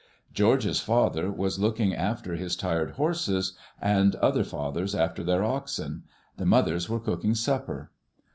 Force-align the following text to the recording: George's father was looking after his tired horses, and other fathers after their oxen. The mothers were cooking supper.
George's 0.33 0.79
father 0.79 1.31
was 1.31 1.59
looking 1.59 1.93
after 1.93 2.33
his 2.33 2.55
tired 2.55 2.93
horses, 2.93 3.53
and 3.79 4.15
other 4.15 4.43
fathers 4.43 4.95
after 4.95 5.23
their 5.23 5.43
oxen. 5.43 6.05
The 6.37 6.45
mothers 6.47 6.89
were 6.89 6.99
cooking 6.99 7.35
supper. 7.35 7.91